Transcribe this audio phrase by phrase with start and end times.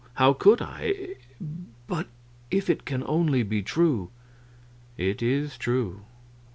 [0.15, 1.13] How could I?
[1.85, 2.07] But
[2.49, 4.09] if it can only be true"
[5.11, 6.05] "It is true."